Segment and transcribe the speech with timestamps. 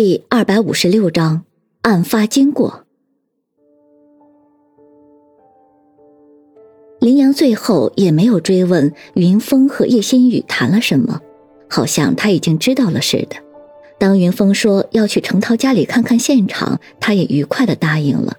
[0.00, 1.42] 第二百五十六章
[1.82, 2.84] 案发经过。
[7.00, 11.20] 林阳最后也没有追问云峰和叶新宇谈了什么，
[11.68, 13.38] 好像他已经知道了似的。
[13.98, 18.36] 当云峰说要去程涛家里看看现场，他也愉快的答应了。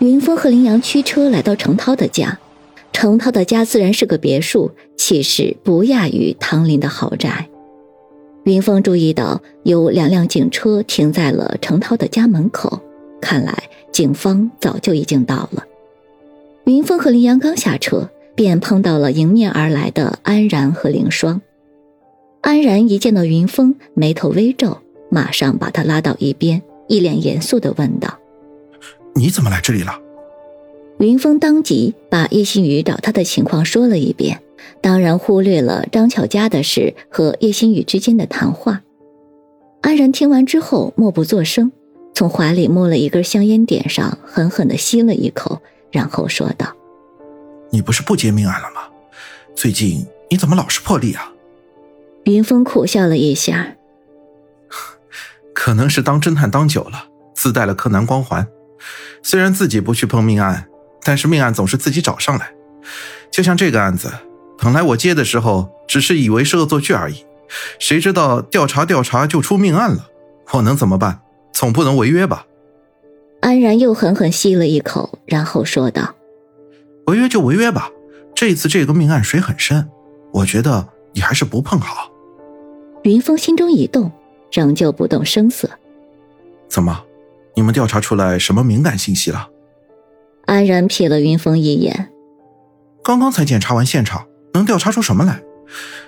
[0.00, 2.38] 云峰和林阳驱车来到程涛的家，
[2.92, 7.48] 程涛的家自然是个别墅，气势不亚于唐林的豪宅。
[8.44, 12.80] 云峰注意到有两辆警车停在了程涛的家门口，
[13.20, 15.64] 看来警方早就已经到了。
[16.64, 21.42] 云峰和林阳刚下车，便碰到了迎面而来的安然和凌霜。
[22.40, 24.78] 安然一见到云峰，眉头微皱，
[25.10, 28.18] 马上把他拉到一边，一脸严肃的问道
[29.14, 29.98] ：“你怎么来这里了？”
[30.98, 34.40] 云峰当即把叶新宇找他的情况说了一遍。
[34.80, 38.82] 当然忽略了张巧家的事和叶星宇之间的谈话。
[39.82, 41.72] 安然听完之后默不作声，
[42.14, 46.76] 从怀里摸了一根香烟点上，狠狠的吸了一口，然后说道
[47.72, 48.82] ：“你不是不接命案了吗？
[49.54, 51.32] 最近你怎么老是破例啊？”
[52.24, 53.76] 云峰苦笑了一下
[55.54, 58.46] ：“可能是当侦探当久了，自带了柯南光环。
[59.22, 60.66] 虽然自己不去碰命案，
[61.02, 62.52] 但是命案总是自己找上来。
[63.30, 64.10] 就像这个案子。”
[64.62, 67.24] 本来我接的时候只是以为是恶作剧而已，
[67.78, 70.06] 谁知道调查调查就出命案了，
[70.52, 71.22] 我能怎么办？
[71.52, 72.46] 总不能违约吧？
[73.40, 76.14] 安然又狠狠吸了一口，然后说道
[77.08, 77.90] ：“违约就违约吧，
[78.34, 79.88] 这次这个命案水很深，
[80.32, 82.10] 我觉得你还是不碰好。”
[83.02, 84.12] 云峰心中一动，
[84.52, 85.70] 仍旧不动声色。
[86.68, 87.02] 怎么，
[87.56, 89.48] 你们调查出来什么敏感信息了？
[90.44, 92.10] 安然瞥了云峰一眼，
[93.02, 94.26] 刚刚才检查完现场。
[94.52, 95.42] 能调查出什么来？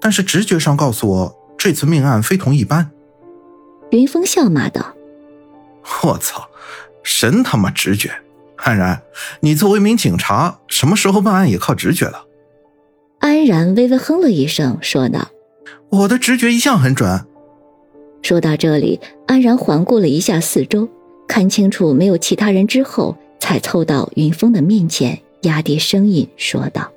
[0.00, 2.90] 但是直觉上告诉我，这次命案非同一般。
[3.90, 4.94] 云峰笑骂道
[6.02, 6.48] ：“我操，
[7.02, 8.10] 神他妈直觉！
[8.56, 9.02] 安然，
[9.40, 12.26] 你作为一名警察，什么时候办案也靠直觉了？”
[13.20, 15.28] 安然微微哼了一声，说道
[15.90, 17.24] ：“我的直觉一向很准。”
[18.22, 20.88] 说到这里，安然环顾了一下四周，
[21.28, 26.90] 看清楚没有其他人之后，才凑到云峰的面前，压低声音说道。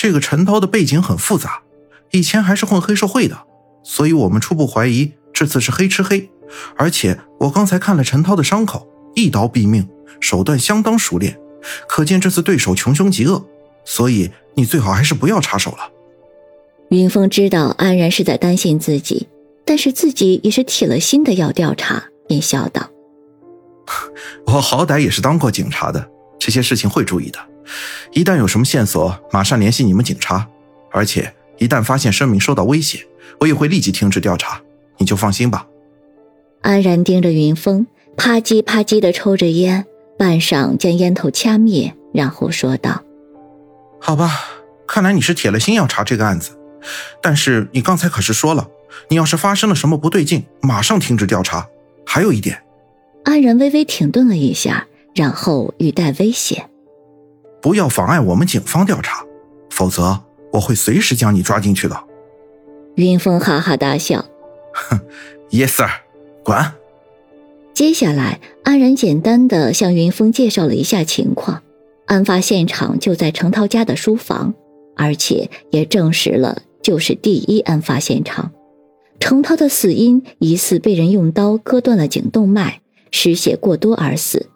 [0.00, 1.60] 这个陈涛的背景很复杂，
[2.12, 3.36] 以前还是混黑社会的，
[3.82, 6.30] 所以我们初步怀疑这次是黑吃黑。
[6.74, 9.86] 而且我刚才看了陈涛的伤口，一刀毙命，
[10.18, 11.38] 手段相当熟练，
[11.86, 13.44] 可见这次对手穷凶极恶。
[13.84, 15.90] 所以你最好还是不要插手了。
[16.88, 19.28] 云峰知道安然是在担心自己，
[19.66, 22.88] 但是自己也是铁了心的要调查，便笑道
[24.48, 27.38] ：“我好歹也是当过警察的，这些事情会注意的。”
[28.12, 30.48] 一旦有什么线索，马上联系你们警察。
[30.92, 33.06] 而且一旦发现声明受到威胁，
[33.38, 34.60] 我也会立即停止调查。
[34.98, 35.66] 你就放心吧。
[36.62, 37.86] 安然盯着云峰，
[38.16, 39.86] 啪叽啪叽的抽着烟，
[40.18, 43.02] 半晌将烟头掐灭，然后说道
[44.00, 44.30] ：“好吧，
[44.86, 46.50] 看来你是铁了心要查这个案子。
[47.22, 48.68] 但是你刚才可是说了，
[49.08, 51.68] 你要是发生了什么不对劲，马上停止调查。
[52.06, 52.62] 还有一点。”
[53.24, 56.69] 安然微微停顿了一下，然后语带危险。
[57.60, 59.24] 不要妨碍我们警方调查，
[59.70, 60.18] 否则
[60.52, 62.04] 我会随时将你抓进去的。
[62.96, 64.24] 云峰哈哈大笑，
[64.72, 65.00] 哼
[65.50, 65.88] ，Yes sir，
[66.42, 66.74] 管。
[67.72, 71.62] 接下来，安然简单的向云峰介绍了一下情况。
[72.06, 74.54] 案发现场就在程涛家的书房，
[74.96, 78.50] 而且也证实了就是第一案发现场。
[79.20, 84.48] 程涛的死因疑似被人用刀割断了颈动脉，失血过多而死。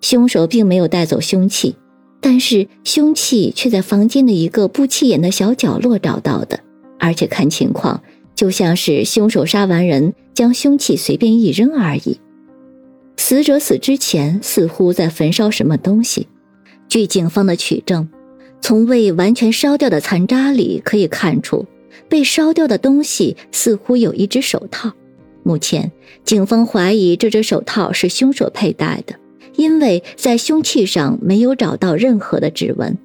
[0.00, 1.76] 凶手并没有带走凶器。
[2.20, 6.60] 但是凶器却在房间的一个不起眼的小角落找到的，
[6.98, 8.02] 而且看情况
[8.34, 12.20] 就像是凶手杀完人将凶器随便一扔而已。
[13.16, 16.28] 死者死之前似乎在焚烧什么东西。
[16.88, 18.08] 据警方的取证，
[18.60, 21.66] 从未完全烧掉的残渣里可以看出，
[22.08, 24.92] 被烧掉的东西似乎有一只手套。
[25.42, 25.92] 目前，
[26.24, 29.14] 警方怀疑这只手套是凶手佩戴的。
[29.60, 32.96] 因为在凶器上没有找到任何的指纹，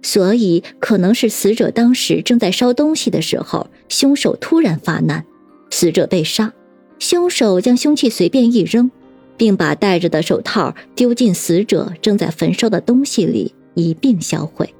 [0.00, 5.24] 所以可能是死者当时正在烧东西的时候，凶手突然发难，
[5.70, 6.52] 死者被杀，
[7.00, 8.92] 凶手将凶器随便一扔，
[9.36, 14.72] 并把戴着的手套丢进死者正在焚烧的东西里一并销毁。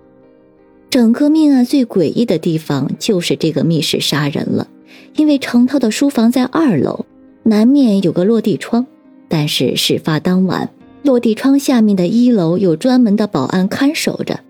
[0.89, 4.69] 整个命案最诡异的地方就是这个密室杀人了，
[5.17, 7.05] 因为程涛的书房在二楼，
[7.43, 8.87] 南面有个落地窗，
[9.29, 10.71] 但是事发当晚。
[11.05, 14.41] 落地窗下面的一楼有专门的保安看守着，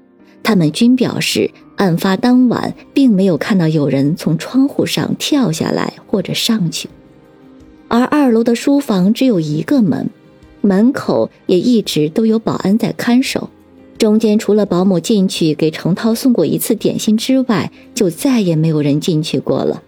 [0.44, 6.88] 他们均表示，案发当晚并没有看到有人从窗户上跳下来或者上去。
[7.88, 10.08] 而二楼的书房只有一个门，
[10.60, 13.50] 门口也一直都有保安在看守。
[13.98, 19.82] 中间除了保姆进去给程涛送过一次点心之外，就再也没有人进去过了。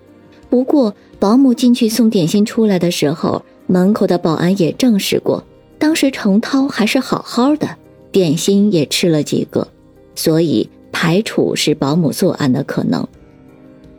[0.50, 5.44] 不过，保姆进去送点心出来的时候，门口的保安也证实过，
[5.78, 7.68] 当时程涛还是好好的，
[8.10, 9.68] 点心也吃了几个，
[10.14, 13.06] 所以排除是保姆作案的可能。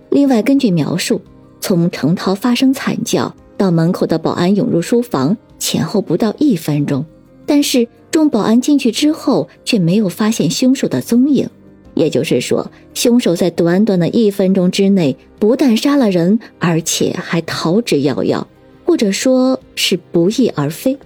[0.09, 1.21] 另外，根据描述，
[1.59, 7.05] 从程涛发生惨叫到门口的保安涌入书房，前后不到一分钟，
[7.45, 7.87] 但是。
[8.09, 11.47] 众保安进去之后，却没有发现凶手的踪影，
[11.93, 18.43] 也就是说，凶手在短短的一分钟之内，不但杀了人，而且还逃之夭夭，
[18.85, 20.97] 或者说是不翼而飞。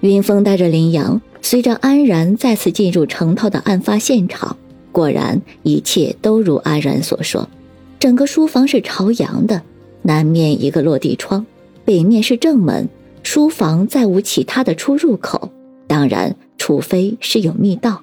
[0.00, 4.56] 云峰带着林阳，随着安然再次进入程涛的案发现场，
[4.92, 7.48] 果然一切都如安然所说，
[7.98, 9.62] 整个书房是朝阳的，
[10.02, 11.44] 南面一个落地窗，
[11.84, 12.88] 北面是正门，
[13.22, 15.50] 书房再无其他的出入口。
[15.86, 18.02] 当然，除非是有密道，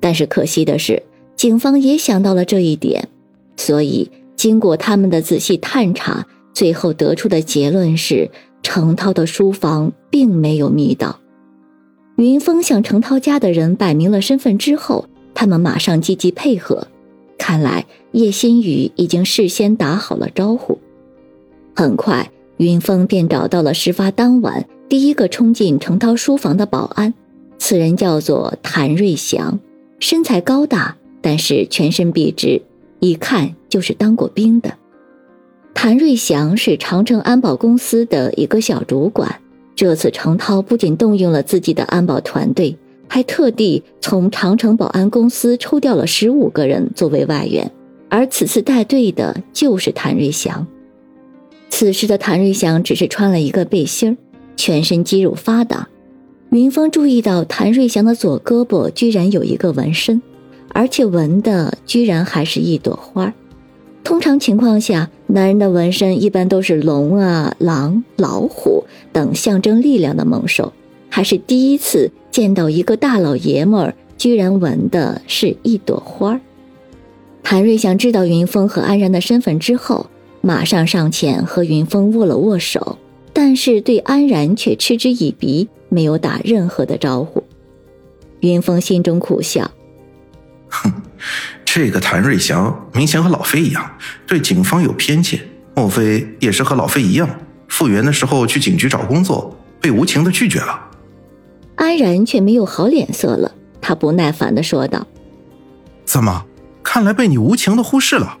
[0.00, 1.02] 但是可惜的是，
[1.34, 3.08] 警方也想到了这一点，
[3.56, 8.28] 所以经过他们的仔细探查，最后得出的结论是
[8.66, 11.20] 程涛的书房并没有密道。
[12.16, 16.88] 云峰向程涛家的人摆明了身份之后，他们马上积极配合，
[17.38, 20.80] 看来叶新宇已经事先打好了招呼。
[21.76, 24.66] 很快，云峰便找到了事发当晚。
[24.88, 27.14] 第一个冲进程涛书房的保安，
[27.58, 29.60] 此人叫做谭瑞祥，
[30.00, 32.60] 身材高大，但是全身笔直，
[32.98, 34.76] 一看就是当过兵的。
[35.76, 39.42] 谭瑞祥是长城安保公司的一个小主管。
[39.74, 42.74] 这次程涛不仅动用了自己的安保团队，
[43.06, 47.70] 还特地从长城保安公司抽调了十五个人作为外援，
[48.08, 50.66] 而此次带队的就是谭瑞祥。
[51.68, 54.16] 此时的谭瑞祥只是穿了一个背心。
[54.56, 55.86] 全身肌肉发达，
[56.48, 60.22] 云峰注意到谭瑞祥的左胳膊居然有一个纹身，
[60.70, 63.34] 而且纹的居然还是一朵花。
[64.02, 70.72] 通常情况下，男人的纹身一般都是龙啊、狼、老虎等象征力量的猛兽，
[71.08, 76.40] 还是第一次见到一个大老爷们儿居然纹的是一朵花。
[77.42, 80.06] 谭瑞祥知道云峰和安然的身份之后，
[80.40, 82.98] 马上上前和云峰握了握手。
[83.32, 87.42] 但是对安然却嗤之以鼻，没有打任何的招呼。
[88.40, 89.70] 云峰心中苦笑
[90.68, 90.90] ：“哼，
[91.76, 95.38] 这个谭瑞祥明显和老飞一样，对警方有偏见。
[95.74, 97.28] 莫非也是和老飞一样，
[97.68, 100.80] 复员的时候去警局找工作，被无情的拒绝了？”
[101.76, 105.06] 安然却没有好脸色了，他不耐烦的说道
[106.06, 106.46] ：“怎么，
[106.82, 108.38] 看来被你无情的忽视了？”